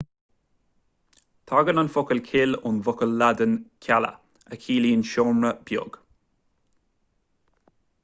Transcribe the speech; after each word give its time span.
tagann 1.51 1.81
an 1.81 1.91
focal 1.97 2.21
cill 2.29 2.57
ón 2.71 2.79
bhfocal 2.87 3.13
laidin 3.21 3.55
cella 3.87 4.11
a 4.55 4.61
chiallaíonn 4.65 5.07
seomra 5.13 5.55
beag 5.71 6.05